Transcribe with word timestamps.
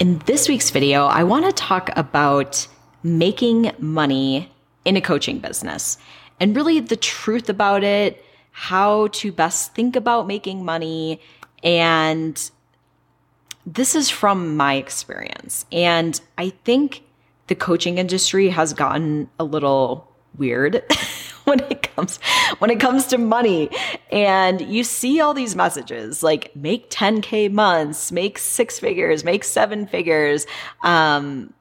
In 0.00 0.18
this 0.24 0.48
week's 0.48 0.70
video, 0.70 1.04
I 1.04 1.24
want 1.24 1.44
to 1.44 1.52
talk 1.52 1.90
about 1.94 2.66
making 3.02 3.70
money 3.78 4.50
in 4.86 4.96
a 4.96 5.00
coaching 5.02 5.40
business 5.40 5.98
and 6.40 6.56
really 6.56 6.80
the 6.80 6.96
truth 6.96 7.50
about 7.50 7.84
it, 7.84 8.24
how 8.50 9.08
to 9.08 9.30
best 9.30 9.74
think 9.74 9.96
about 9.96 10.26
making 10.26 10.64
money. 10.64 11.20
And 11.62 12.50
this 13.66 13.94
is 13.94 14.08
from 14.08 14.56
my 14.56 14.76
experience. 14.76 15.66
And 15.70 16.18
I 16.38 16.48
think 16.64 17.02
the 17.48 17.54
coaching 17.54 17.98
industry 17.98 18.48
has 18.48 18.72
gotten 18.72 19.28
a 19.38 19.44
little 19.44 20.09
weird 20.36 20.82
when 21.44 21.60
it 21.60 21.82
comes 21.94 22.18
when 22.58 22.70
it 22.70 22.80
comes 22.80 23.06
to 23.08 23.18
money. 23.18 23.70
And 24.10 24.60
you 24.60 24.84
see 24.84 25.20
all 25.20 25.34
these 25.34 25.56
messages 25.56 26.22
like 26.22 26.54
make 26.54 26.90
10k 26.90 27.52
months 27.52 28.12
make 28.12 28.38
six 28.38 28.78
figures 28.78 29.24
make 29.24 29.44
seven 29.44 29.86
figures 29.86 30.46
um 30.82 31.52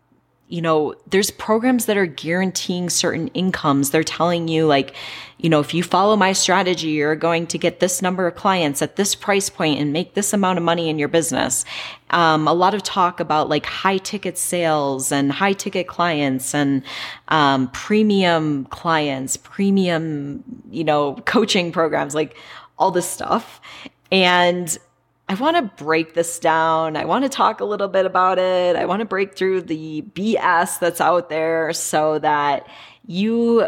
you 0.50 0.64
know, 0.64 0.96
there's 1.08 1.30
programs 1.30 1.86
that 1.86 1.96
are 1.96 2.08
guaranteeing 2.08 2.90
certain 2.90 3.28
incomes. 3.30 3.92
They're 3.92 4.04
telling 4.04 4.48
you 4.48 4.66
like, 4.66 4.96
you 5.38 5.48
know, 5.48 5.60
if 5.60 5.76
you 5.76 5.84
follow 5.84 6.16
my 6.16 6.34
strategy, 6.34 6.90
you're 6.90 7.16
going 7.16 7.46
to 7.48 7.60
get 7.60 7.80
this 7.80 8.02
number 8.02 8.26
of 8.26 8.34
clients 8.34 8.82
at 8.82 8.96
this 8.96 9.14
price 9.14 9.48
point 9.48 9.80
and 9.80 9.94
make 9.94 10.16
this 10.16 10.34
amount 10.34 10.58
of 10.58 10.64
money 10.64 10.90
in 10.90 10.98
your 10.98 11.08
business. 11.08 11.66
Um, 12.10 12.48
a 12.48 12.54
lot 12.54 12.74
of 12.74 12.82
talk 12.82 13.20
about 13.20 13.48
like 13.48 13.68
high 13.68 14.00
ticket 14.00 14.40
sales 14.40 15.12
and 15.12 15.32
high 15.32 15.54
ticket 15.54 15.88
clients 15.88 16.56
and, 16.56 16.82
um, 17.28 17.70
premium 17.70 18.66
clients, 18.66 19.38
premium, 19.38 20.44
you 20.72 20.84
know, 20.84 21.14
coaching 21.26 21.72
programs, 21.72 22.16
like 22.16 22.36
all 22.80 22.90
this 22.90 23.08
stuff. 23.08 23.62
And 24.12 24.76
I 25.30 25.36
want 25.36 25.58
to 25.58 25.84
break 25.84 26.16
this 26.16 26.40
down. 26.40 26.98
I 26.98 27.06
want 27.06 27.24
to 27.24 27.30
talk 27.30 27.60
a 27.60 27.66
little 27.66 27.88
bit 27.88 28.08
about 28.08 28.40
it. 28.40 28.76
I 28.76 28.86
want 28.86 29.02
to 29.02 29.06
break 29.06 29.36
through 29.36 29.62
the 29.62 30.02
BS 30.02 30.80
that's 30.80 31.00
out 31.00 31.30
there 31.30 31.72
so 31.72 32.18
that 32.18 32.68
you 33.06 33.68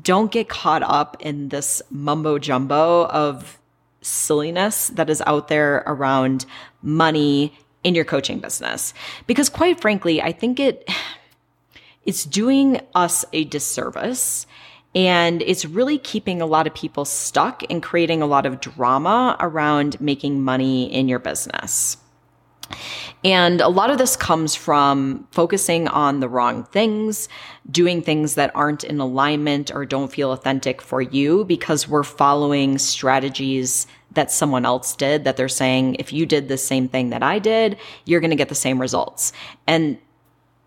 don't 0.00 0.30
get 0.30 0.48
caught 0.48 0.84
up 0.84 1.16
in 1.18 1.48
this 1.48 1.82
mumbo 1.90 2.38
jumbo 2.38 3.06
of 3.06 3.58
silliness 4.02 4.88
that 4.90 5.10
is 5.10 5.20
out 5.26 5.48
there 5.48 5.82
around 5.86 6.46
money 6.80 7.58
in 7.82 7.96
your 7.96 8.04
coaching 8.04 8.38
business. 8.38 8.94
Because 9.26 9.48
quite 9.48 9.80
frankly, 9.80 10.22
I 10.22 10.30
think 10.30 10.60
it, 10.60 10.88
it's 12.04 12.24
doing 12.24 12.80
us 12.94 13.24
a 13.32 13.44
disservice 13.44 14.46
and 14.94 15.42
it's 15.42 15.64
really 15.64 15.98
keeping 15.98 16.40
a 16.40 16.46
lot 16.46 16.66
of 16.66 16.74
people 16.74 17.04
stuck 17.04 17.62
and 17.70 17.82
creating 17.82 18.22
a 18.22 18.26
lot 18.26 18.46
of 18.46 18.60
drama 18.60 19.36
around 19.40 20.00
making 20.00 20.42
money 20.42 20.92
in 20.92 21.08
your 21.08 21.18
business. 21.18 21.96
And 23.24 23.60
a 23.60 23.68
lot 23.68 23.90
of 23.90 23.98
this 23.98 24.16
comes 24.16 24.54
from 24.54 25.26
focusing 25.30 25.88
on 25.88 26.20
the 26.20 26.28
wrong 26.28 26.64
things, 26.64 27.28
doing 27.70 28.02
things 28.02 28.34
that 28.34 28.54
aren't 28.54 28.84
in 28.84 29.00
alignment 29.00 29.70
or 29.74 29.86
don't 29.86 30.12
feel 30.12 30.32
authentic 30.32 30.82
for 30.82 31.00
you 31.00 31.44
because 31.44 31.88
we're 31.88 32.02
following 32.02 32.76
strategies 32.76 33.86
that 34.12 34.30
someone 34.30 34.64
else 34.64 34.94
did 34.94 35.24
that 35.24 35.36
they're 35.36 35.48
saying, 35.48 35.96
if 35.98 36.12
you 36.12 36.26
did 36.26 36.48
the 36.48 36.58
same 36.58 36.88
thing 36.88 37.10
that 37.10 37.22
I 37.22 37.38
did, 37.38 37.78
you're 38.04 38.20
going 38.20 38.30
to 38.30 38.36
get 38.36 38.50
the 38.50 38.54
same 38.54 38.80
results. 38.80 39.32
And 39.66 39.98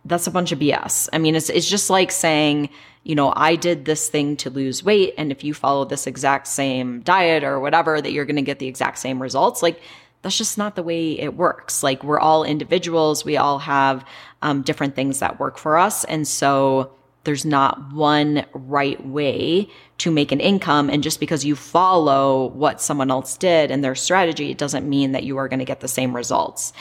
that's 0.07 0.27
a 0.27 0.31
bunch 0.31 0.51
of 0.51 0.59
BS. 0.59 1.09
I 1.13 1.17
mean, 1.17 1.35
it's, 1.35 1.49
it's 1.49 1.69
just 1.69 1.89
like 1.89 2.11
saying, 2.11 2.69
you 3.03 3.15
know, 3.15 3.33
I 3.35 3.55
did 3.55 3.85
this 3.85 4.09
thing 4.09 4.37
to 4.37 4.49
lose 4.49 4.83
weight. 4.83 5.13
And 5.17 5.31
if 5.31 5.43
you 5.43 5.53
follow 5.53 5.85
this 5.85 6.07
exact 6.07 6.47
same 6.47 7.01
diet 7.01 7.43
or 7.43 7.59
whatever, 7.59 8.01
that 8.01 8.11
you're 8.11 8.25
going 8.25 8.37
to 8.37 8.41
get 8.41 8.59
the 8.59 8.67
exact 8.67 8.99
same 8.99 9.21
results. 9.21 9.61
Like, 9.61 9.81
that's 10.21 10.37
just 10.37 10.57
not 10.57 10.75
the 10.75 10.83
way 10.83 11.19
it 11.19 11.35
works. 11.35 11.83
Like, 11.83 12.03
we're 12.03 12.19
all 12.19 12.43
individuals. 12.43 13.23
We 13.23 13.37
all 13.37 13.59
have 13.59 14.05
um, 14.41 14.61
different 14.61 14.95
things 14.95 15.19
that 15.19 15.39
work 15.39 15.57
for 15.57 15.77
us. 15.77 16.03
And 16.05 16.27
so 16.27 16.91
there's 17.23 17.45
not 17.45 17.93
one 17.93 18.45
right 18.53 19.05
way 19.05 19.69
to 19.99 20.11
make 20.11 20.31
an 20.31 20.39
income. 20.39 20.89
And 20.89 21.03
just 21.03 21.19
because 21.19 21.45
you 21.45 21.55
follow 21.55 22.47
what 22.47 22.81
someone 22.81 23.11
else 23.11 23.37
did 23.37 23.69
and 23.69 23.83
their 23.83 23.95
strategy, 23.95 24.51
it 24.51 24.57
doesn't 24.57 24.87
mean 24.87 25.11
that 25.11 25.23
you 25.23 25.37
are 25.37 25.47
going 25.47 25.59
to 25.59 25.65
get 25.65 25.81
the 25.81 25.87
same 25.87 26.15
results. 26.15 26.73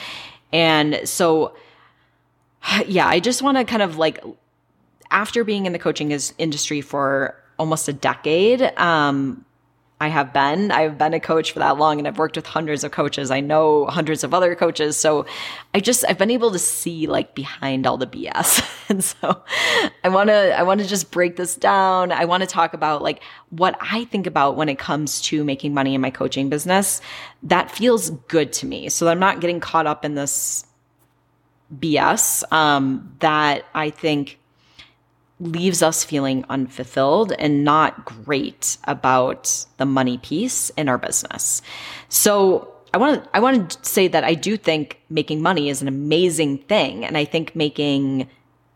And 0.53 1.01
so, 1.03 1.53
yeah, 2.87 3.07
I 3.07 3.19
just 3.19 3.41
want 3.41 3.57
to 3.57 3.63
kind 3.63 3.81
of 3.81 3.97
like 3.97 4.23
after 5.11 5.43
being 5.43 5.65
in 5.65 5.73
the 5.73 5.79
coaching 5.79 6.11
is, 6.11 6.33
industry 6.37 6.81
for 6.81 7.35
almost 7.57 7.87
a 7.87 7.93
decade, 7.93 8.61
um, 8.77 9.45
I 9.99 10.09
have 10.09 10.31
been. 10.31 10.69
I've 10.69 10.95
been 10.99 11.15
a 11.15 11.19
coach 11.19 11.53
for 11.53 11.59
that 11.59 11.79
long 11.79 11.97
and 11.97 12.07
I've 12.07 12.19
worked 12.19 12.35
with 12.35 12.45
hundreds 12.45 12.83
of 12.83 12.91
coaches. 12.91 13.31
I 13.31 13.39
know 13.39 13.87
hundreds 13.87 14.23
of 14.23 14.31
other 14.31 14.53
coaches. 14.53 14.95
So 14.95 15.25
I 15.73 15.79
just, 15.79 16.05
I've 16.07 16.19
been 16.19 16.29
able 16.29 16.51
to 16.51 16.59
see 16.59 17.07
like 17.07 17.33
behind 17.33 17.87
all 17.87 17.97
the 17.97 18.05
BS. 18.05 18.63
and 18.89 19.03
so 19.03 19.43
I 20.03 20.09
want 20.09 20.29
to, 20.29 20.55
I 20.55 20.61
want 20.61 20.81
to 20.81 20.87
just 20.87 21.09
break 21.09 21.35
this 21.35 21.55
down. 21.55 22.11
I 22.11 22.25
want 22.25 22.41
to 22.41 22.47
talk 22.47 22.75
about 22.75 23.01
like 23.01 23.23
what 23.49 23.75
I 23.81 24.05
think 24.05 24.27
about 24.27 24.55
when 24.55 24.69
it 24.69 24.77
comes 24.77 25.19
to 25.21 25.43
making 25.43 25.73
money 25.73 25.95
in 25.95 26.01
my 26.01 26.11
coaching 26.11 26.47
business 26.47 27.01
that 27.41 27.71
feels 27.71 28.11
good 28.27 28.53
to 28.53 28.67
me. 28.67 28.89
So 28.89 29.07
I'm 29.07 29.19
not 29.19 29.41
getting 29.41 29.59
caught 29.59 29.87
up 29.87 30.05
in 30.05 30.13
this 30.13 30.66
BS, 31.75 32.49
um, 32.51 33.15
that 33.19 33.65
I 33.73 33.89
think 33.89 34.39
leaves 35.39 35.83
us 35.83 36.03
feeling 36.03 36.43
unfulfilled 36.49 37.31
and 37.33 37.63
not 37.63 38.05
great 38.05 38.77
about 38.85 39.65
the 39.77 39.85
money 39.85 40.17
piece 40.17 40.69
in 40.71 40.89
our 40.89 40.97
business. 40.97 41.61
So 42.09 42.73
I 42.93 42.97
want 42.97 43.23
to 43.23 43.29
I 43.35 43.39
want 43.39 43.71
to 43.71 43.85
say 43.85 44.07
that 44.07 44.23
I 44.23 44.33
do 44.33 44.57
think 44.57 44.99
making 45.09 45.41
money 45.41 45.69
is 45.69 45.81
an 45.81 45.87
amazing 45.87 46.59
thing 46.59 47.05
and 47.05 47.17
I 47.17 47.25
think 47.25 47.55
making 47.55 48.27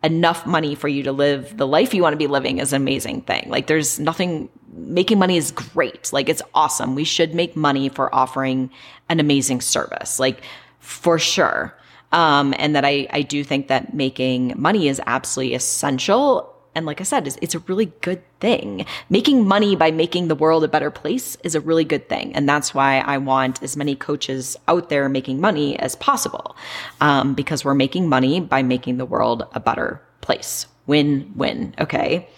enough 0.03 0.46
money 0.46 0.75
for 0.75 0.88
you 0.88 1.03
to 1.03 1.12
live 1.12 1.58
the 1.58 1.68
life 1.68 1.94
you 1.94 2.02
want 2.02 2.13
to 2.13 2.18
be 2.18 2.28
living 2.28 2.59
is 2.59 2.73
an 2.73 2.81
amazing 2.81 3.22
thing. 3.22 3.50
Like 3.50 3.68
there's 3.68 4.00
nothing 4.00 4.50
making 4.73 5.19
money 5.19 5.38
is 5.38 5.52
great. 5.52 6.12
Like 6.13 6.29
it's 6.29 6.41
awesome. 6.53 6.96
We 6.96 7.03
should 7.03 7.34
make 7.34 7.56
money 7.56 7.90
for 7.90 8.13
offering 8.13 8.69
an 9.09 9.19
amazing 9.19 9.62
service. 9.62 10.19
Like 10.19 10.41
for 10.79 11.18
sure. 11.18 11.75
Um, 12.11 12.53
and 12.57 12.75
that 12.75 12.83
I, 12.83 13.07
I 13.11 13.22
do 13.22 13.44
think 13.44 13.67
that 13.67 13.94
making 13.94 14.53
money 14.57 14.89
is 14.89 15.01
absolutely 15.05 15.55
essential 15.55 16.51
and 16.73 16.85
like 16.85 17.01
I 17.01 17.03
said, 17.03 17.27
it's, 17.27 17.38
it's, 17.41 17.55
a 17.55 17.59
really 17.59 17.88
good 18.01 18.22
thing. 18.39 18.85
Making 19.09 19.45
money 19.45 19.75
by 19.75 19.91
making 19.91 20.29
the 20.29 20.35
world 20.35 20.63
a 20.63 20.69
better 20.69 20.89
place 20.89 21.35
is 21.44 21.53
a 21.53 21.59
really 21.59 21.83
good 21.83 22.07
thing. 22.07 22.33
And 22.33 22.47
that's 22.47 22.73
why 22.73 22.99
I 22.99 23.17
want 23.17 23.61
as 23.61 23.75
many 23.75 23.94
coaches 23.94 24.55
out 24.69 24.88
there 24.88 25.09
making 25.09 25.41
money 25.41 25.77
as 25.79 25.95
possible. 25.97 26.55
Um, 27.01 27.33
because 27.33 27.66
we're 27.66 27.75
making 27.75 28.07
money 28.07 28.39
by 28.39 28.63
making 28.63 28.97
the 28.97 29.05
world 29.05 29.45
a 29.53 29.59
better 29.59 30.01
place. 30.22 30.66
Win, 30.88 31.33
win. 31.35 31.75
Okay. 31.78 32.29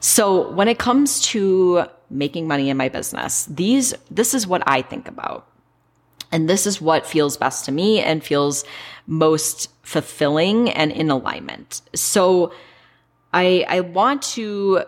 So 0.00 0.50
when 0.52 0.68
it 0.68 0.78
comes 0.78 1.20
to 1.28 1.84
making 2.08 2.48
money 2.48 2.70
in 2.70 2.76
my 2.78 2.88
business, 2.88 3.44
these, 3.46 3.92
this 4.10 4.32
is 4.32 4.46
what 4.46 4.62
I 4.66 4.80
think 4.80 5.08
about. 5.08 5.46
And 6.34 6.50
this 6.50 6.66
is 6.66 6.80
what 6.80 7.06
feels 7.06 7.36
best 7.36 7.64
to 7.66 7.72
me 7.72 8.00
and 8.00 8.24
feels 8.24 8.64
most 9.06 9.70
fulfilling 9.82 10.68
and 10.68 10.90
in 10.90 11.08
alignment. 11.08 11.80
So, 11.94 12.52
I, 13.32 13.64
I 13.68 13.80
want 13.80 14.22
to 14.34 14.84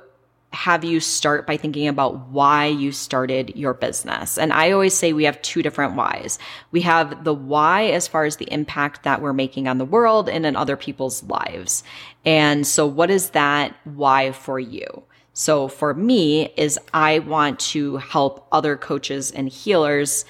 have 0.52 0.82
you 0.82 0.98
start 0.98 1.46
by 1.46 1.56
thinking 1.56 1.86
about 1.86 2.28
why 2.30 2.66
you 2.66 2.90
started 2.90 3.54
your 3.54 3.74
business. 3.74 4.38
And 4.38 4.52
I 4.52 4.72
always 4.72 4.94
say 4.94 5.12
we 5.12 5.24
have 5.24 5.40
two 5.42 5.62
different 5.62 5.94
whys. 5.94 6.38
We 6.72 6.80
have 6.80 7.22
the 7.22 7.34
why 7.34 7.84
as 7.86 8.08
far 8.08 8.24
as 8.24 8.38
the 8.38 8.50
impact 8.52 9.04
that 9.04 9.20
we're 9.20 9.32
making 9.32 9.68
on 9.68 9.78
the 9.78 9.84
world 9.84 10.28
and 10.28 10.46
in 10.46 10.56
other 10.56 10.76
people's 10.76 11.22
lives. 11.24 11.84
And 12.24 12.66
so 12.66 12.86
what 12.86 13.10
is 13.10 13.30
that 13.30 13.76
why 13.84 14.32
for 14.32 14.58
you? 14.58 15.04
So 15.32 15.68
for 15.68 15.94
me 15.94 16.52
is 16.56 16.78
I 16.94 17.20
want 17.20 17.60
to 17.60 17.98
help 17.98 18.48
other 18.50 18.76
coaches 18.76 19.30
and 19.30 19.48
healers 19.48 20.24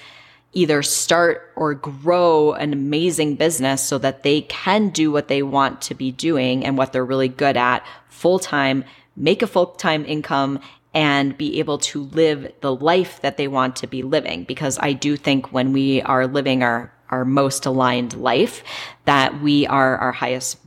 either 0.57 0.81
start 0.81 1.51
or 1.55 1.75
grow 1.75 2.53
an 2.53 2.73
amazing 2.73 3.35
business 3.35 3.79
so 3.83 3.99
that 3.99 4.23
they 4.23 4.41
can 4.41 4.89
do 4.89 5.11
what 5.11 5.27
they 5.27 5.43
want 5.43 5.79
to 5.83 5.93
be 5.93 6.11
doing 6.11 6.65
and 6.65 6.75
what 6.75 6.91
they're 6.91 7.05
really 7.05 7.27
good 7.27 7.55
at 7.55 7.85
full 8.09 8.39
time, 8.39 8.83
make 9.15 9.43
a 9.43 9.47
full 9.47 9.67
time 9.67 10.03
income 10.05 10.59
and 10.95 11.37
be 11.37 11.59
able 11.59 11.77
to 11.77 12.01
live 12.05 12.51
the 12.61 12.73
life 12.73 13.21
that 13.21 13.37
they 13.37 13.47
want 13.47 13.75
to 13.75 13.85
be 13.85 14.01
living. 14.01 14.45
Because 14.45 14.79
I 14.81 14.93
do 14.93 15.15
think 15.15 15.53
when 15.53 15.73
we 15.73 16.01
are 16.01 16.25
living 16.25 16.63
our, 16.63 16.91
our 17.11 17.23
most 17.23 17.67
aligned 17.67 18.15
life, 18.15 18.63
that 19.05 19.39
we 19.39 19.67
are 19.67 19.97
our 19.97 20.11
highest 20.11 20.57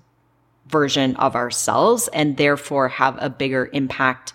version 0.69 1.17
of 1.17 1.35
ourselves 1.35 2.09
and 2.13 2.37
therefore 2.37 2.89
have 2.89 3.19
a 3.21 3.29
bigger 3.29 3.69
impact 3.73 4.35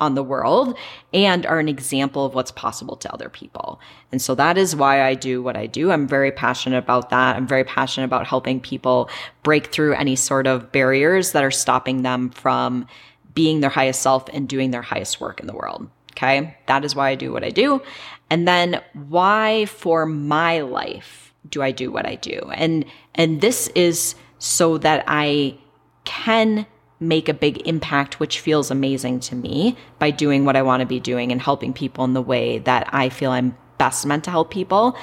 on 0.00 0.14
the 0.14 0.22
world 0.22 0.76
and 1.12 1.46
are 1.46 1.58
an 1.58 1.68
example 1.68 2.24
of 2.24 2.34
what's 2.34 2.50
possible 2.50 2.96
to 2.96 3.12
other 3.12 3.28
people. 3.28 3.80
And 4.10 4.20
so 4.20 4.34
that 4.34 4.58
is 4.58 4.74
why 4.74 5.02
I 5.02 5.14
do 5.14 5.42
what 5.42 5.56
I 5.56 5.66
do. 5.66 5.92
I'm 5.92 6.08
very 6.08 6.32
passionate 6.32 6.78
about 6.78 7.10
that. 7.10 7.36
I'm 7.36 7.46
very 7.46 7.64
passionate 7.64 8.06
about 8.06 8.26
helping 8.26 8.60
people 8.60 9.08
break 9.42 9.68
through 9.68 9.94
any 9.94 10.16
sort 10.16 10.46
of 10.46 10.72
barriers 10.72 11.32
that 11.32 11.44
are 11.44 11.50
stopping 11.50 12.02
them 12.02 12.30
from 12.30 12.86
being 13.34 13.60
their 13.60 13.70
highest 13.70 14.02
self 14.02 14.28
and 14.32 14.48
doing 14.48 14.70
their 14.70 14.82
highest 14.82 15.20
work 15.20 15.38
in 15.38 15.46
the 15.46 15.54
world. 15.54 15.88
Okay. 16.12 16.56
That 16.66 16.84
is 16.84 16.96
why 16.96 17.10
I 17.10 17.14
do 17.14 17.32
what 17.32 17.44
I 17.44 17.50
do. 17.50 17.82
And 18.30 18.46
then 18.48 18.82
why 18.92 19.66
for 19.66 20.06
my 20.06 20.60
life 20.60 21.32
do 21.48 21.62
I 21.62 21.70
do 21.70 21.90
what 21.90 22.06
I 22.06 22.16
do? 22.16 22.50
And 22.54 22.84
and 23.14 23.40
this 23.40 23.68
is 23.68 24.14
so 24.38 24.78
that 24.78 25.04
I 25.06 25.58
can 26.04 26.66
make 27.00 27.28
a 27.28 27.34
big 27.34 27.66
impact, 27.66 28.20
which 28.20 28.40
feels 28.40 28.70
amazing 28.70 29.20
to 29.20 29.34
me 29.34 29.76
by 29.98 30.10
doing 30.10 30.44
what 30.44 30.54
I 30.54 30.62
want 30.62 30.80
to 30.80 30.86
be 30.86 31.00
doing 31.00 31.32
and 31.32 31.40
helping 31.40 31.72
people 31.72 32.04
in 32.04 32.12
the 32.12 32.22
way 32.22 32.58
that 32.58 32.88
I 32.92 33.08
feel 33.08 33.30
I'm 33.30 33.56
best 33.78 34.04
meant 34.04 34.24
to 34.24 34.30
help 34.30 34.50
people. 34.50 34.96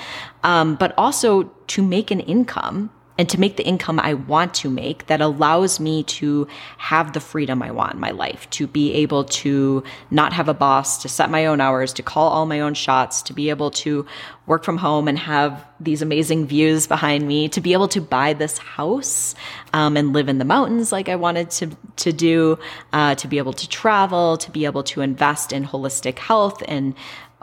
Um, 0.43 0.75
but 0.75 0.93
also 0.97 1.43
to 1.67 1.81
make 1.81 2.11
an 2.11 2.19
income 2.21 2.91
and 3.17 3.27
to 3.29 3.39
make 3.39 3.57
the 3.57 3.65
income 3.65 3.99
I 3.99 4.13
want 4.13 4.53
to 4.55 4.69
make 4.69 5.07
that 5.07 5.21
allows 5.21 5.79
me 5.79 6.03
to 6.03 6.47
have 6.77 7.13
the 7.13 7.19
freedom 7.19 7.63
I 7.63 7.71
want 7.71 7.95
in 7.95 7.99
my 7.99 8.11
life, 8.11 8.49
to 8.51 8.67
be 8.67 8.93
able 8.93 9.23
to 9.25 9.83
not 10.11 10.33
have 10.33 10.47
a 10.47 10.53
boss, 10.53 11.01
to 11.01 11.09
set 11.09 11.29
my 11.29 11.45
own 11.47 11.59
hours, 11.59 11.93
to 11.93 12.03
call 12.03 12.29
all 12.29 12.45
my 12.45 12.59
own 12.59 12.73
shots, 12.73 13.21
to 13.23 13.33
be 13.33 13.49
able 13.49 13.71
to 13.71 14.05
work 14.45 14.63
from 14.63 14.77
home 14.77 15.07
and 15.07 15.17
have 15.17 15.65
these 15.79 16.01
amazing 16.01 16.47
views 16.47 16.87
behind 16.87 17.27
me, 17.27 17.49
to 17.49 17.61
be 17.61 17.73
able 17.73 17.87
to 17.89 18.01
buy 18.01 18.33
this 18.33 18.57
house 18.57 19.35
um, 19.73 19.97
and 19.97 20.13
live 20.13 20.29
in 20.29 20.37
the 20.37 20.45
mountains 20.45 20.91
like 20.91 21.09
I 21.09 21.15
wanted 21.15 21.49
to 21.51 21.71
to 21.97 22.13
do, 22.13 22.59
uh, 22.93 23.15
to 23.15 23.27
be 23.27 23.39
able 23.39 23.53
to 23.53 23.67
travel, 23.67 24.37
to 24.37 24.51
be 24.51 24.65
able 24.65 24.83
to 24.83 25.01
invest 25.01 25.51
in 25.51 25.65
holistic 25.65 26.19
health 26.19 26.63
and 26.67 26.93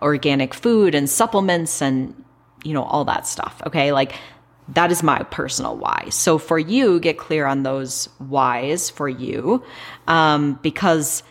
organic 0.01 0.55
food 0.55 0.95
and 0.95 1.09
supplements 1.09 1.81
and 1.81 2.15
you 2.63 2.73
know 2.73 2.83
all 2.83 3.05
that 3.05 3.27
stuff. 3.27 3.61
Okay, 3.67 3.93
like 3.93 4.15
that 4.69 4.91
is 4.91 5.03
my 5.03 5.23
personal 5.25 5.77
why. 5.77 6.09
So 6.11 6.39
for 6.39 6.59
you, 6.59 6.99
get 7.01 7.19
clear 7.19 7.47
on 7.47 7.63
those 7.63 8.07
whys 8.19 8.91
for 8.91 9.09
you, 9.09 9.63
um, 10.09 10.59
because 10.63 11.23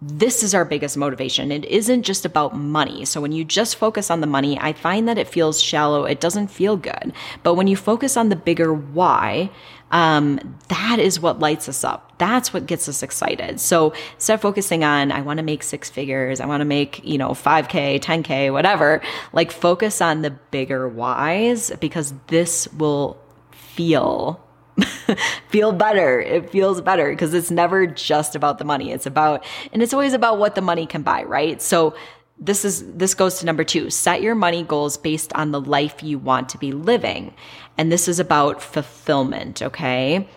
this 0.00 0.44
is 0.44 0.54
our 0.54 0.64
biggest 0.64 0.96
motivation. 0.96 1.50
It 1.50 1.64
isn't 1.64 2.04
just 2.04 2.24
about 2.24 2.56
money. 2.56 3.04
So 3.04 3.20
when 3.20 3.32
you 3.32 3.44
just 3.44 3.76
focus 3.76 4.10
on 4.10 4.20
the 4.20 4.28
money, 4.28 4.56
I 4.58 4.72
find 4.72 5.08
that 5.08 5.18
it 5.18 5.26
feels 5.26 5.60
shallow. 5.60 6.04
It 6.04 6.20
doesn't 6.20 6.48
feel 6.48 6.76
good. 6.76 7.12
But 7.42 7.54
when 7.54 7.66
you 7.66 7.76
focus 7.76 8.16
on 8.16 8.28
the 8.28 8.36
bigger 8.36 8.72
why, 8.72 9.50
um, 9.90 10.56
that 10.68 10.98
is 11.00 11.18
what 11.18 11.40
lights 11.40 11.68
us 11.68 11.82
up. 11.82 12.12
That's 12.18 12.52
what 12.54 12.66
gets 12.66 12.88
us 12.88 13.02
excited. 13.02 13.58
So 13.58 13.92
instead 14.14 14.34
of 14.34 14.40
focusing 14.40 14.84
on, 14.84 15.10
I 15.10 15.22
want 15.22 15.38
to 15.38 15.42
make 15.42 15.64
six 15.64 15.90
figures, 15.90 16.40
I 16.40 16.46
want 16.46 16.60
to 16.60 16.66
make, 16.66 17.04
you 17.04 17.18
know, 17.18 17.30
5K, 17.30 18.00
10K, 18.00 18.52
whatever, 18.52 19.02
like 19.32 19.50
focus 19.50 20.00
on 20.00 20.22
the 20.22 20.30
bigger 20.30 20.88
whys 20.88 21.72
because 21.80 22.14
this 22.28 22.68
will 22.74 23.18
feel 23.50 24.40
feel 25.48 25.72
better. 25.72 26.20
It 26.20 26.50
feels 26.50 26.80
better 26.80 27.10
because 27.10 27.34
it's 27.34 27.50
never 27.50 27.86
just 27.86 28.34
about 28.34 28.58
the 28.58 28.64
money. 28.64 28.92
It's 28.92 29.06
about, 29.06 29.44
and 29.72 29.82
it's 29.82 29.92
always 29.92 30.12
about 30.12 30.38
what 30.38 30.54
the 30.54 30.60
money 30.60 30.86
can 30.86 31.02
buy, 31.02 31.24
right? 31.24 31.60
So 31.60 31.94
this 32.38 32.64
is, 32.64 32.84
this 32.92 33.14
goes 33.14 33.40
to 33.40 33.46
number 33.46 33.64
two. 33.64 33.90
Set 33.90 34.22
your 34.22 34.34
money 34.34 34.62
goals 34.62 34.96
based 34.96 35.32
on 35.32 35.50
the 35.50 35.60
life 35.60 36.02
you 36.02 36.18
want 36.18 36.48
to 36.50 36.58
be 36.58 36.72
living. 36.72 37.34
And 37.76 37.90
this 37.90 38.08
is 38.08 38.20
about 38.20 38.62
fulfillment. 38.62 39.62
Okay. 39.62 40.28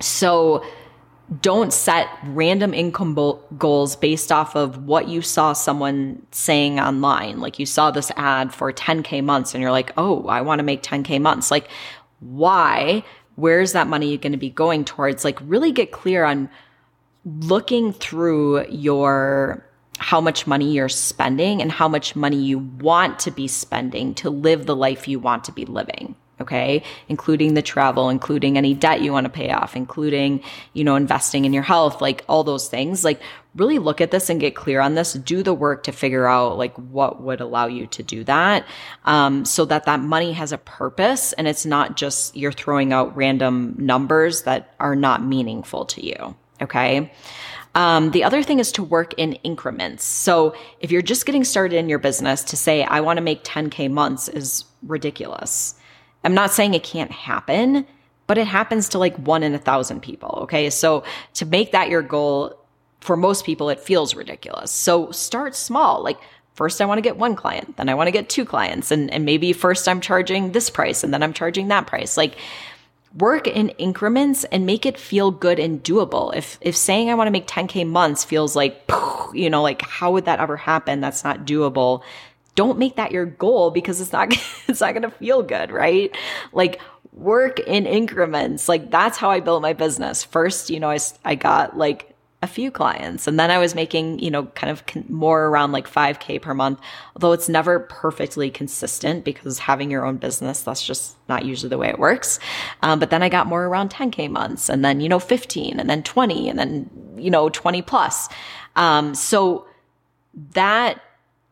So 0.00 0.64
don't 1.40 1.72
set 1.72 2.08
random 2.24 2.72
income 2.72 3.14
goals 3.58 3.96
based 3.96 4.32
off 4.32 4.56
of 4.56 4.84
what 4.84 5.08
you 5.08 5.20
saw 5.20 5.52
someone 5.52 6.26
saying 6.30 6.80
online. 6.80 7.40
Like 7.40 7.58
you 7.58 7.66
saw 7.66 7.90
this 7.90 8.10
ad 8.16 8.54
for 8.54 8.72
10K 8.72 9.22
months 9.22 9.54
and 9.54 9.60
you're 9.60 9.72
like, 9.72 9.92
oh, 9.98 10.26
I 10.26 10.40
want 10.40 10.60
to 10.60 10.62
make 10.62 10.82
10K 10.82 11.20
months. 11.20 11.50
Like, 11.50 11.68
why? 12.20 13.04
Where's 13.38 13.72
that 13.72 13.86
money 13.86 14.18
going 14.18 14.32
to 14.32 14.38
be 14.38 14.50
going 14.50 14.84
towards? 14.84 15.24
Like, 15.24 15.38
really 15.42 15.70
get 15.70 15.92
clear 15.92 16.24
on 16.24 16.50
looking 17.24 17.92
through 17.92 18.66
your 18.68 19.64
how 19.98 20.20
much 20.20 20.48
money 20.48 20.72
you're 20.72 20.88
spending 20.88 21.62
and 21.62 21.70
how 21.70 21.86
much 21.86 22.16
money 22.16 22.36
you 22.36 22.58
want 22.58 23.20
to 23.20 23.30
be 23.30 23.46
spending 23.46 24.12
to 24.14 24.28
live 24.28 24.66
the 24.66 24.74
life 24.74 25.06
you 25.06 25.20
want 25.20 25.44
to 25.44 25.52
be 25.52 25.64
living 25.64 26.16
okay 26.40 26.82
including 27.08 27.54
the 27.54 27.62
travel 27.62 28.08
including 28.08 28.56
any 28.56 28.74
debt 28.74 29.00
you 29.00 29.12
want 29.12 29.24
to 29.24 29.30
pay 29.30 29.50
off 29.50 29.76
including 29.76 30.42
you 30.72 30.84
know 30.84 30.96
investing 30.96 31.44
in 31.44 31.52
your 31.52 31.62
health 31.62 32.00
like 32.00 32.24
all 32.28 32.44
those 32.44 32.68
things 32.68 33.04
like 33.04 33.20
really 33.54 33.78
look 33.78 34.00
at 34.00 34.10
this 34.10 34.30
and 34.30 34.40
get 34.40 34.54
clear 34.54 34.80
on 34.80 34.94
this 34.94 35.14
do 35.14 35.42
the 35.42 35.54
work 35.54 35.82
to 35.82 35.92
figure 35.92 36.26
out 36.26 36.56
like 36.56 36.74
what 36.76 37.20
would 37.22 37.40
allow 37.40 37.66
you 37.66 37.86
to 37.86 38.02
do 38.02 38.22
that 38.24 38.66
um, 39.04 39.44
so 39.44 39.64
that 39.64 39.84
that 39.84 40.00
money 40.00 40.32
has 40.32 40.52
a 40.52 40.58
purpose 40.58 41.32
and 41.34 41.48
it's 41.48 41.66
not 41.66 41.96
just 41.96 42.36
you're 42.36 42.52
throwing 42.52 42.92
out 42.92 43.16
random 43.16 43.74
numbers 43.78 44.42
that 44.42 44.74
are 44.78 44.96
not 44.96 45.24
meaningful 45.24 45.84
to 45.84 46.04
you 46.04 46.36
okay 46.60 47.10
um, 47.74 48.10
the 48.10 48.24
other 48.24 48.42
thing 48.42 48.58
is 48.58 48.72
to 48.72 48.82
work 48.82 49.14
in 49.16 49.34
increments. 49.34 50.04
So 50.04 50.56
if 50.80 50.90
you're 50.90 51.00
just 51.00 51.26
getting 51.26 51.44
started 51.44 51.76
in 51.76 51.88
your 51.88 52.00
business, 52.00 52.42
to 52.44 52.56
say, 52.56 52.82
I 52.82 53.00
want 53.00 53.18
to 53.18 53.22
make 53.22 53.44
10K 53.44 53.88
months 53.88 54.28
is 54.28 54.64
ridiculous. 54.82 55.77
I'm 56.24 56.34
not 56.34 56.52
saying 56.52 56.74
it 56.74 56.82
can't 56.82 57.10
happen, 57.10 57.86
but 58.26 58.38
it 58.38 58.46
happens 58.46 58.88
to 58.90 58.98
like 58.98 59.16
one 59.16 59.42
in 59.42 59.54
a 59.54 59.58
thousand 59.58 60.00
people. 60.00 60.40
Okay. 60.42 60.70
So 60.70 61.04
to 61.34 61.46
make 61.46 61.72
that 61.72 61.88
your 61.88 62.02
goal, 62.02 62.58
for 63.00 63.16
most 63.16 63.44
people, 63.44 63.70
it 63.70 63.80
feels 63.80 64.14
ridiculous. 64.14 64.70
So 64.70 65.10
start 65.10 65.54
small. 65.54 66.02
Like, 66.02 66.18
first 66.54 66.80
I 66.80 66.86
want 66.86 66.98
to 66.98 67.02
get 67.02 67.16
one 67.16 67.36
client, 67.36 67.76
then 67.76 67.88
I 67.88 67.94
want 67.94 68.08
to 68.08 68.12
get 68.12 68.28
two 68.28 68.44
clients. 68.44 68.90
And, 68.90 69.10
and 69.12 69.24
maybe 69.24 69.52
first 69.52 69.88
I'm 69.88 70.00
charging 70.00 70.52
this 70.52 70.70
price 70.70 71.04
and 71.04 71.14
then 71.14 71.22
I'm 71.22 71.32
charging 71.32 71.68
that 71.68 71.86
price. 71.86 72.16
Like, 72.16 72.36
work 73.16 73.46
in 73.46 73.70
increments 73.70 74.44
and 74.44 74.66
make 74.66 74.84
it 74.84 74.98
feel 74.98 75.30
good 75.30 75.58
and 75.58 75.82
doable. 75.82 76.34
If 76.34 76.58
if 76.60 76.76
saying 76.76 77.08
I 77.08 77.14
want 77.14 77.26
to 77.26 77.30
make 77.30 77.46
10k 77.46 77.86
months 77.86 78.24
feels 78.24 78.54
like 78.54 78.82
you 79.32 79.48
know 79.48 79.62
like 79.62 79.82
how 79.82 80.12
would 80.12 80.26
that 80.26 80.40
ever 80.40 80.56
happen? 80.56 81.00
That's 81.00 81.24
not 81.24 81.46
doable 81.46 82.02
don't 82.58 82.76
make 82.76 82.96
that 82.96 83.12
your 83.12 83.24
goal 83.24 83.70
because 83.70 84.00
it's 84.00 84.12
not 84.12 84.32
it's 84.66 84.80
not 84.80 84.92
going 84.92 85.02
to 85.02 85.10
feel 85.12 85.44
good, 85.44 85.70
right? 85.70 86.10
Like 86.52 86.80
work 87.12 87.60
in 87.60 87.86
increments. 87.86 88.68
Like 88.68 88.90
that's 88.90 89.16
how 89.16 89.30
I 89.30 89.38
built 89.38 89.62
my 89.62 89.74
business. 89.74 90.24
First, 90.24 90.68
you 90.68 90.80
know, 90.80 90.90
I 90.90 90.98
I 91.24 91.36
got 91.36 91.78
like 91.78 92.16
a 92.42 92.48
few 92.48 92.72
clients 92.72 93.28
and 93.28 93.38
then 93.38 93.52
I 93.52 93.58
was 93.58 93.76
making, 93.76 94.18
you 94.18 94.32
know, 94.32 94.46
kind 94.46 94.72
of 94.72 95.08
more 95.08 95.46
around 95.46 95.70
like 95.70 95.88
5k 95.88 96.42
per 96.42 96.52
month, 96.52 96.80
although 97.14 97.32
it's 97.32 97.48
never 97.48 97.78
perfectly 97.78 98.50
consistent 98.50 99.24
because 99.24 99.60
having 99.60 99.88
your 99.88 100.04
own 100.04 100.16
business, 100.16 100.62
that's 100.62 100.84
just 100.84 101.14
not 101.28 101.44
usually 101.44 101.68
the 101.68 101.78
way 101.78 101.88
it 101.88 101.98
works. 102.00 102.40
Um, 102.82 102.98
but 102.98 103.10
then 103.10 103.22
I 103.22 103.28
got 103.28 103.46
more 103.46 103.66
around 103.66 103.90
10k 103.90 104.30
months 104.30 104.68
and 104.68 104.84
then, 104.84 105.00
you 105.00 105.08
know, 105.08 105.20
15 105.20 105.78
and 105.78 105.88
then 105.88 106.02
20 106.02 106.48
and 106.48 106.58
then, 106.58 106.90
you 107.16 107.30
know, 107.30 107.48
20 107.48 107.82
plus. 107.82 108.28
Um, 108.74 109.14
so 109.14 109.66
that 110.54 111.00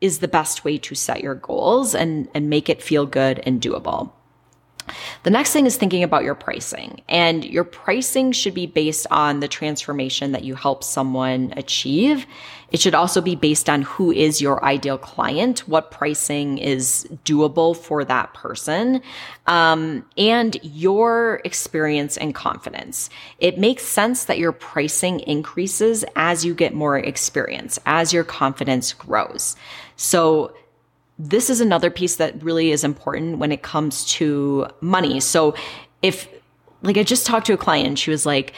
is 0.06 0.20
the 0.20 0.28
best 0.28 0.64
way 0.64 0.78
to 0.78 0.94
set 0.94 1.20
your 1.20 1.34
goals 1.34 1.94
and, 1.94 2.28
and 2.32 2.48
make 2.48 2.70
it 2.70 2.82
feel 2.82 3.04
good 3.04 3.42
and 3.44 3.60
doable. 3.60 4.12
The 5.22 5.30
next 5.30 5.52
thing 5.52 5.66
is 5.66 5.76
thinking 5.76 6.02
about 6.02 6.24
your 6.24 6.34
pricing. 6.34 7.02
And 7.08 7.44
your 7.44 7.64
pricing 7.64 8.32
should 8.32 8.54
be 8.54 8.66
based 8.66 9.06
on 9.10 9.40
the 9.40 9.48
transformation 9.48 10.32
that 10.32 10.44
you 10.44 10.54
help 10.54 10.84
someone 10.84 11.52
achieve. 11.56 12.26
It 12.72 12.80
should 12.80 12.94
also 12.94 13.20
be 13.20 13.36
based 13.36 13.70
on 13.70 13.82
who 13.82 14.10
is 14.10 14.40
your 14.40 14.64
ideal 14.64 14.98
client, 14.98 15.60
what 15.68 15.90
pricing 15.90 16.58
is 16.58 17.06
doable 17.24 17.76
for 17.76 18.04
that 18.04 18.34
person, 18.34 19.02
um, 19.46 20.04
and 20.18 20.56
your 20.62 21.40
experience 21.44 22.16
and 22.16 22.34
confidence. 22.34 23.08
It 23.38 23.58
makes 23.58 23.84
sense 23.84 24.24
that 24.24 24.38
your 24.38 24.52
pricing 24.52 25.20
increases 25.20 26.04
as 26.16 26.44
you 26.44 26.54
get 26.54 26.74
more 26.74 26.98
experience, 26.98 27.78
as 27.86 28.12
your 28.12 28.24
confidence 28.24 28.92
grows. 28.92 29.54
So 29.96 30.54
this 31.18 31.48
is 31.48 31.60
another 31.60 31.90
piece 31.90 32.16
that 32.16 32.42
really 32.42 32.70
is 32.70 32.84
important 32.84 33.38
when 33.38 33.52
it 33.52 33.62
comes 33.62 34.04
to 34.04 34.66
money. 34.80 35.20
So 35.20 35.54
if 36.02 36.28
like 36.82 36.98
I 36.98 37.02
just 37.02 37.26
talked 37.26 37.46
to 37.46 37.54
a 37.54 37.58
client, 37.58 37.98
she 37.98 38.10
was 38.10 38.26
like, 38.26 38.52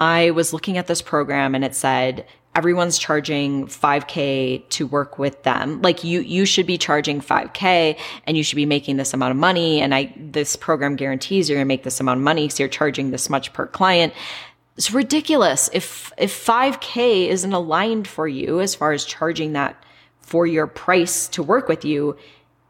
I 0.00 0.30
was 0.30 0.52
looking 0.52 0.78
at 0.78 0.86
this 0.86 1.02
program 1.02 1.54
and 1.54 1.64
it 1.64 1.74
said 1.74 2.26
everyone's 2.54 2.98
charging 2.98 3.66
5k 3.66 4.68
to 4.68 4.86
work 4.86 5.18
with 5.18 5.42
them. 5.42 5.82
Like 5.82 6.04
you 6.04 6.20
you 6.20 6.46
should 6.46 6.66
be 6.66 6.78
charging 6.78 7.20
5k 7.20 7.98
and 8.26 8.36
you 8.36 8.44
should 8.44 8.56
be 8.56 8.66
making 8.66 8.96
this 8.96 9.12
amount 9.12 9.32
of 9.32 9.36
money 9.36 9.80
and 9.80 9.94
I 9.94 10.14
this 10.16 10.56
program 10.56 10.96
guarantees 10.96 11.48
you're 11.48 11.56
going 11.56 11.64
to 11.64 11.68
make 11.68 11.82
this 11.82 12.00
amount 12.00 12.18
of 12.18 12.24
money 12.24 12.48
so 12.48 12.62
you're 12.62 12.68
charging 12.68 13.10
this 13.10 13.28
much 13.28 13.52
per 13.52 13.66
client. 13.66 14.12
It's 14.76 14.92
ridiculous. 14.92 15.68
If 15.72 16.12
if 16.16 16.32
5k 16.32 17.28
isn't 17.28 17.52
aligned 17.52 18.06
for 18.06 18.28
you 18.28 18.60
as 18.60 18.74
far 18.74 18.92
as 18.92 19.04
charging 19.04 19.52
that 19.54 19.82
for 20.24 20.46
your 20.46 20.66
price 20.66 21.28
to 21.28 21.42
work 21.42 21.68
with 21.68 21.84
you, 21.84 22.16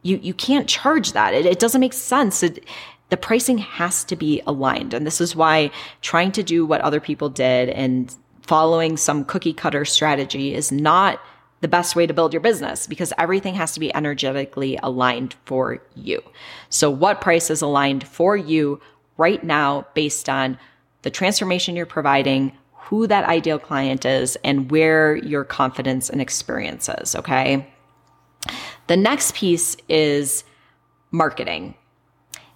you 0.02 0.18
you 0.22 0.34
can't 0.34 0.68
charge 0.68 1.12
that. 1.12 1.34
It, 1.34 1.46
it 1.46 1.58
doesn't 1.58 1.80
make 1.80 1.92
sense. 1.92 2.42
It, 2.42 2.64
the 3.10 3.16
pricing 3.16 3.58
has 3.58 4.04
to 4.04 4.16
be 4.16 4.42
aligned. 4.46 4.94
And 4.94 5.06
this 5.06 5.20
is 5.20 5.36
why 5.36 5.70
trying 6.00 6.32
to 6.32 6.42
do 6.42 6.66
what 6.66 6.80
other 6.80 7.00
people 7.00 7.28
did 7.28 7.68
and 7.68 8.14
following 8.42 8.96
some 8.96 9.24
cookie 9.24 9.52
cutter 9.52 9.84
strategy 9.84 10.54
is 10.54 10.72
not 10.72 11.20
the 11.60 11.68
best 11.68 11.96
way 11.96 12.06
to 12.06 12.12
build 12.12 12.32
your 12.32 12.40
business 12.40 12.86
because 12.86 13.12
everything 13.16 13.54
has 13.54 13.72
to 13.72 13.80
be 13.80 13.94
energetically 13.94 14.78
aligned 14.82 15.34
for 15.44 15.80
you. 15.94 16.22
So 16.68 16.90
what 16.90 17.20
price 17.20 17.50
is 17.50 17.62
aligned 17.62 18.06
for 18.06 18.36
you 18.36 18.80
right 19.16 19.42
now 19.42 19.86
based 19.94 20.28
on 20.28 20.58
the 21.02 21.10
transformation 21.10 21.76
you're 21.76 21.86
providing, 21.86 22.52
who 22.84 23.06
that 23.06 23.24
ideal 23.24 23.58
client 23.58 24.04
is 24.04 24.36
and 24.44 24.70
where 24.70 25.16
your 25.16 25.44
confidence 25.44 26.10
and 26.10 26.20
experience 26.20 26.88
is. 27.00 27.14
Okay. 27.14 27.66
The 28.86 28.96
next 28.96 29.34
piece 29.34 29.76
is 29.88 30.44
marketing. 31.10 31.74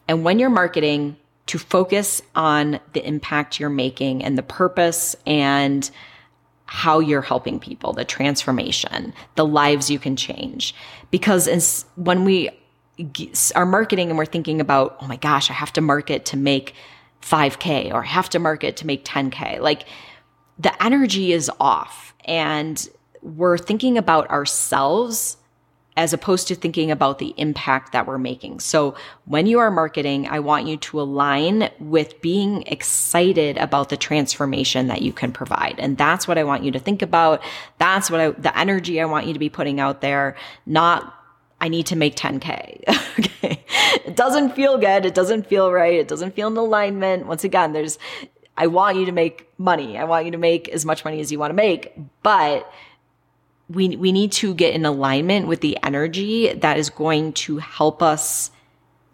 And 0.06 0.24
when 0.24 0.38
you're 0.38 0.50
marketing, 0.50 1.16
to 1.48 1.58
focus 1.58 2.20
on 2.34 2.78
the 2.92 3.06
impact 3.06 3.58
you're 3.58 3.70
making 3.70 4.22
and 4.22 4.36
the 4.36 4.42
purpose 4.42 5.16
and 5.26 5.90
how 6.66 6.98
you're 6.98 7.22
helping 7.22 7.58
people, 7.58 7.94
the 7.94 8.04
transformation, 8.04 9.14
the 9.36 9.46
lives 9.46 9.90
you 9.90 9.98
can 9.98 10.14
change. 10.14 10.74
Because 11.10 11.86
when 11.96 12.26
we 12.26 12.50
are 13.54 13.64
marketing 13.64 14.10
and 14.10 14.18
we're 14.18 14.26
thinking 14.26 14.60
about, 14.60 14.98
oh 15.00 15.06
my 15.06 15.16
gosh, 15.16 15.50
I 15.50 15.54
have 15.54 15.72
to 15.72 15.80
market 15.80 16.26
to 16.26 16.36
make 16.36 16.74
5K 17.22 17.94
or 17.94 18.04
I 18.04 18.06
have 18.06 18.28
to 18.30 18.38
market 18.38 18.76
to 18.76 18.86
make 18.86 19.06
10K, 19.06 19.60
like 19.60 19.86
the 20.58 20.82
energy 20.82 21.32
is 21.32 21.50
off 21.60 22.14
and 22.24 22.88
we're 23.22 23.58
thinking 23.58 23.98
about 23.98 24.28
ourselves 24.30 25.36
as 25.98 26.12
opposed 26.12 26.46
to 26.46 26.54
thinking 26.54 26.92
about 26.92 27.18
the 27.18 27.34
impact 27.36 27.90
that 27.92 28.06
we're 28.06 28.18
making. 28.18 28.60
So 28.60 28.94
when 29.24 29.48
you 29.48 29.58
are 29.58 29.68
marketing, 29.68 30.28
I 30.28 30.38
want 30.38 30.68
you 30.68 30.76
to 30.76 31.00
align 31.00 31.70
with 31.80 32.20
being 32.22 32.62
excited 32.68 33.58
about 33.58 33.88
the 33.88 33.96
transformation 33.96 34.86
that 34.86 35.02
you 35.02 35.12
can 35.12 35.32
provide. 35.32 35.74
And 35.78 35.98
that's 35.98 36.28
what 36.28 36.38
I 36.38 36.44
want 36.44 36.62
you 36.62 36.70
to 36.70 36.78
think 36.78 37.02
about. 37.02 37.42
That's 37.78 38.12
what 38.12 38.20
I, 38.20 38.30
the 38.30 38.56
energy 38.56 39.00
I 39.00 39.06
want 39.06 39.26
you 39.26 39.32
to 39.32 39.40
be 39.40 39.48
putting 39.48 39.80
out 39.80 40.00
there, 40.00 40.36
not 40.66 41.16
I 41.60 41.66
need 41.66 41.86
to 41.86 41.96
make 41.96 42.14
10K. 42.14 42.84
okay. 43.18 43.64
It 44.06 44.14
doesn't 44.14 44.54
feel 44.54 44.78
good. 44.78 45.04
It 45.04 45.14
doesn't 45.14 45.48
feel 45.48 45.72
right. 45.72 45.94
It 45.94 46.06
doesn't 46.06 46.36
feel 46.36 46.46
in 46.46 46.56
alignment. 46.56 47.26
Once 47.26 47.42
again, 47.42 47.72
there's, 47.72 47.98
I 48.58 48.66
want 48.66 48.98
you 48.98 49.06
to 49.06 49.12
make 49.12 49.48
money. 49.56 49.96
I 49.96 50.04
want 50.04 50.26
you 50.26 50.32
to 50.32 50.38
make 50.38 50.68
as 50.68 50.84
much 50.84 51.04
money 51.04 51.20
as 51.20 51.30
you 51.30 51.38
want 51.38 51.50
to 51.50 51.54
make, 51.54 51.94
but 52.24 52.70
we, 53.70 53.96
we 53.96 54.10
need 54.10 54.32
to 54.32 54.52
get 54.52 54.74
in 54.74 54.84
alignment 54.84 55.46
with 55.46 55.60
the 55.60 55.78
energy 55.82 56.52
that 56.52 56.76
is 56.76 56.90
going 56.90 57.34
to 57.34 57.58
help 57.58 58.02
us 58.02 58.50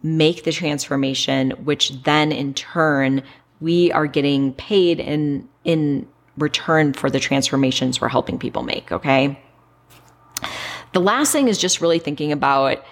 make 0.01 0.43
the 0.45 0.51
transformation, 0.51 1.51
which 1.63 2.03
then 2.03 2.31
in 2.31 2.55
turn, 2.55 3.21
we 3.61 3.91
are 3.91 4.07
getting 4.07 4.53
paid 4.53 4.99
in, 4.99 5.47
in 5.63 6.07
return 6.37 6.93
for 6.93 7.09
the 7.09 7.19
transformations 7.19 8.01
we're 8.01 8.07
helping 8.07 8.39
people 8.39 8.63
make. 8.63 8.91
Okay. 8.91 9.39
The 10.93 11.01
last 11.01 11.31
thing 11.31 11.49
is 11.49 11.59
just 11.59 11.81
really 11.81 11.99
thinking 11.99 12.31
about 12.31 12.83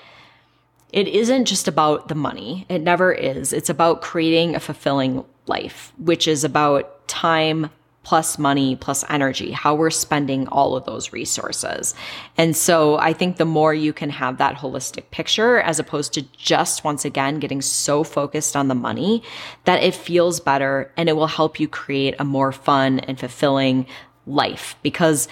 it 0.91 1.07
isn't 1.07 1.45
just 1.45 1.67
about 1.67 2.09
the 2.09 2.15
money. 2.15 2.67
It 2.69 2.83
never 2.83 3.11
is. 3.11 3.51
It's 3.51 3.69
about 3.69 4.03
creating 4.03 4.55
a 4.55 4.59
fulfilling 4.59 5.25
life, 5.47 5.93
which 5.97 6.27
is 6.27 6.43
about 6.43 7.07
time, 7.07 7.69
plus 8.03 8.37
money 8.37 8.75
plus 8.75 9.03
energy, 9.09 9.51
how 9.51 9.73
we're 9.73 9.89
spending 9.89 10.47
all 10.49 10.75
of 10.75 10.85
those 10.85 11.13
resources. 11.13 11.95
And 12.37 12.55
so 12.55 12.97
I 12.97 13.13
think 13.13 13.37
the 13.37 13.45
more 13.45 13.73
you 13.73 13.93
can 13.93 14.09
have 14.09 14.37
that 14.37 14.57
holistic 14.57 15.09
picture 15.11 15.59
as 15.59 15.79
opposed 15.79 16.13
to 16.13 16.21
just 16.37 16.83
once 16.83 17.05
again 17.05 17.39
getting 17.39 17.61
so 17.61 18.03
focused 18.03 18.55
on 18.55 18.67
the 18.67 18.75
money 18.75 19.23
that 19.63 19.81
it 19.81 19.95
feels 19.95 20.39
better 20.39 20.91
and 20.97 21.07
it 21.07 21.13
will 21.13 21.27
help 21.27 21.59
you 21.59 21.67
create 21.67 22.15
a 22.19 22.25
more 22.25 22.51
fun 22.51 22.99
and 22.99 23.19
fulfilling 23.19 23.87
life 24.27 24.75
because 24.83 25.27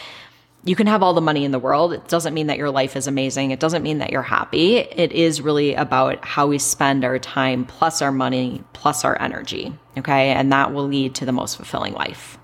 you 0.63 0.75
can 0.75 0.87
have 0.87 1.01
all 1.01 1.13
the 1.13 1.21
money 1.21 1.43
in 1.43 1.51
the 1.51 1.59
world. 1.59 1.93
It 1.93 2.07
doesn't 2.07 2.33
mean 2.33 2.47
that 2.47 2.57
your 2.57 2.69
life 2.69 2.95
is 2.95 3.07
amazing. 3.07 3.51
It 3.51 3.59
doesn't 3.59 3.81
mean 3.81 3.97
that 3.97 4.11
you're 4.11 4.21
happy. 4.21 4.77
It 4.77 5.11
is 5.11 5.41
really 5.41 5.73
about 5.73 6.23
how 6.23 6.47
we 6.47 6.59
spend 6.59 7.03
our 7.03 7.17
time 7.17 7.65
plus 7.65 8.01
our 8.01 8.11
money 8.11 8.63
plus 8.73 9.03
our 9.03 9.19
energy. 9.19 9.73
Okay. 9.97 10.29
And 10.29 10.51
that 10.51 10.71
will 10.71 10.85
lead 10.85 11.15
to 11.15 11.25
the 11.25 11.31
most 11.31 11.55
fulfilling 11.55 11.93
life. 11.93 12.37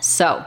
So, 0.00 0.44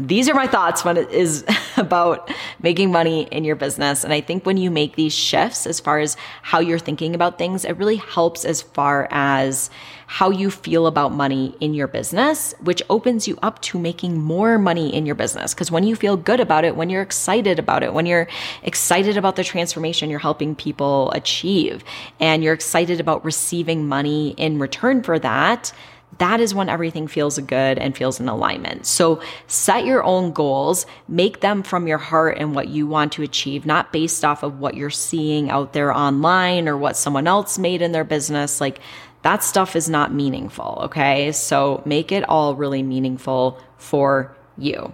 these 0.00 0.28
are 0.28 0.34
my 0.34 0.46
thoughts 0.46 0.84
when 0.84 0.96
it 0.96 1.10
is 1.10 1.44
about 1.76 2.30
making 2.62 2.90
money 2.90 3.24
in 3.24 3.44
your 3.44 3.56
business. 3.56 4.02
And 4.02 4.12
I 4.12 4.20
think 4.20 4.46
when 4.46 4.56
you 4.56 4.70
make 4.70 4.96
these 4.96 5.12
shifts 5.12 5.66
as 5.66 5.78
far 5.78 5.98
as 5.98 6.16
how 6.42 6.60
you're 6.60 6.78
thinking 6.78 7.14
about 7.14 7.38
things, 7.38 7.64
it 7.64 7.76
really 7.76 7.96
helps 7.96 8.44
as 8.44 8.62
far 8.62 9.08
as 9.10 9.70
how 10.06 10.30
you 10.30 10.50
feel 10.50 10.86
about 10.86 11.12
money 11.12 11.54
in 11.60 11.74
your 11.74 11.86
business, 11.86 12.52
which 12.60 12.82
opens 12.90 13.28
you 13.28 13.38
up 13.42 13.60
to 13.62 13.78
making 13.78 14.18
more 14.18 14.58
money 14.58 14.92
in 14.92 15.06
your 15.06 15.14
business. 15.14 15.54
Because 15.54 15.70
when 15.70 15.84
you 15.84 15.94
feel 15.94 16.16
good 16.16 16.40
about 16.40 16.64
it, 16.64 16.74
when 16.74 16.90
you're 16.90 17.02
excited 17.02 17.58
about 17.58 17.82
it, 17.82 17.92
when 17.94 18.06
you're 18.06 18.26
excited 18.62 19.16
about 19.16 19.36
the 19.36 19.44
transformation 19.44 20.10
you're 20.10 20.18
helping 20.18 20.56
people 20.56 21.12
achieve, 21.12 21.84
and 22.18 22.42
you're 22.42 22.54
excited 22.54 22.98
about 22.98 23.24
receiving 23.24 23.86
money 23.86 24.30
in 24.30 24.58
return 24.58 25.02
for 25.02 25.18
that, 25.18 25.72
that 26.18 26.40
is 26.40 26.54
when 26.54 26.68
everything 26.68 27.06
feels 27.06 27.38
good 27.38 27.78
and 27.78 27.96
feels 27.96 28.20
in 28.20 28.28
alignment. 28.28 28.86
So 28.86 29.22
set 29.46 29.86
your 29.86 30.04
own 30.04 30.32
goals, 30.32 30.84
make 31.08 31.40
them 31.40 31.62
from 31.62 31.86
your 31.86 31.98
heart 31.98 32.36
and 32.38 32.54
what 32.54 32.68
you 32.68 32.86
want 32.86 33.12
to 33.12 33.22
achieve, 33.22 33.64
not 33.64 33.92
based 33.92 34.24
off 34.24 34.42
of 34.42 34.58
what 34.58 34.74
you're 34.74 34.90
seeing 34.90 35.50
out 35.50 35.72
there 35.72 35.96
online 35.96 36.68
or 36.68 36.76
what 36.76 36.96
someone 36.96 37.26
else 37.26 37.58
made 37.58 37.80
in 37.80 37.92
their 37.92 38.04
business. 38.04 38.60
Like 38.60 38.80
that 39.22 39.42
stuff 39.42 39.76
is 39.76 39.88
not 39.88 40.12
meaningful. 40.12 40.80
Okay. 40.84 41.32
So 41.32 41.82
make 41.86 42.12
it 42.12 42.28
all 42.28 42.54
really 42.54 42.82
meaningful 42.82 43.58
for 43.78 44.36
you. 44.58 44.92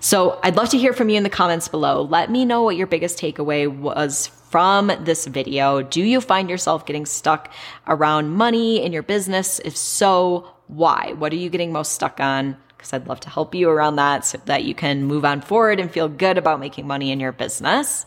So 0.00 0.38
I'd 0.42 0.56
love 0.56 0.68
to 0.70 0.78
hear 0.78 0.92
from 0.92 1.08
you 1.08 1.16
in 1.16 1.22
the 1.22 1.30
comments 1.30 1.68
below. 1.68 2.02
Let 2.02 2.30
me 2.30 2.44
know 2.44 2.62
what 2.62 2.76
your 2.76 2.86
biggest 2.86 3.18
takeaway 3.18 3.68
was 3.68 4.26
from 4.50 4.90
this 5.00 5.26
video. 5.26 5.82
Do 5.82 6.02
you 6.02 6.20
find 6.20 6.50
yourself 6.50 6.86
getting 6.86 7.06
stuck 7.06 7.52
around 7.86 8.30
money 8.30 8.82
in 8.82 8.92
your 8.92 9.02
business? 9.02 9.60
If 9.64 9.76
so, 9.76 10.48
why? 10.66 11.14
What 11.18 11.32
are 11.32 11.36
you 11.36 11.50
getting 11.50 11.72
most 11.72 11.92
stuck 11.92 12.20
on? 12.20 12.56
Because 12.76 12.92
I'd 12.92 13.06
love 13.06 13.20
to 13.20 13.30
help 13.30 13.54
you 13.54 13.68
around 13.68 13.96
that 13.96 14.24
so 14.24 14.40
that 14.46 14.64
you 14.64 14.74
can 14.74 15.04
move 15.04 15.24
on 15.24 15.40
forward 15.40 15.78
and 15.78 15.90
feel 15.90 16.08
good 16.08 16.38
about 16.38 16.60
making 16.60 16.86
money 16.86 17.12
in 17.12 17.20
your 17.20 17.32
business. 17.32 18.06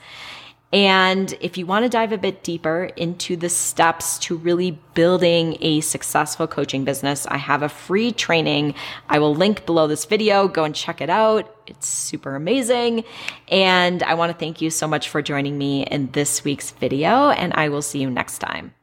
And 0.74 1.32
if 1.40 1.56
you 1.56 1.68
want 1.68 1.86
to 1.86 1.90
dive 1.90 2.12
a 2.12 2.18
bit 2.18 2.44
deeper 2.44 2.90
into 2.98 3.38
the 3.38 3.48
steps 3.48 4.18
to 4.20 4.36
really 4.36 4.72
building 4.96 5.56
a 5.62 5.82
successful 5.82 6.48
coaching 6.48 6.84
business, 6.84 7.28
I 7.28 7.38
have 7.38 7.62
a 7.62 7.70
free 7.70 8.12
training. 8.12 8.74
I 9.08 9.20
will 9.20 9.36
link 9.36 9.68
below 9.68 9.88
this 9.88 10.06
video. 10.06 10.48
Go 10.48 10.64
and 10.64 10.74
check 10.74 11.00
it 11.00 11.12
out. 11.12 11.56
It's 11.68 11.88
super 11.88 12.36
amazing. 12.36 13.04
And 13.50 14.02
I 14.02 14.16
want 14.16 14.32
to 14.32 14.38
thank 14.38 14.62
you 14.62 14.72
so 14.72 14.88
much 14.88 15.10
for 15.10 15.22
joining 15.22 15.60
me 15.60 15.86
in 15.86 16.10
this 16.12 16.44
week's 16.44 16.72
video, 16.72 17.30
and 17.30 17.54
I 17.54 17.70
will 17.70 17.84
see 17.84 18.00
you 18.00 18.10
next 18.10 18.40
time. 18.40 18.74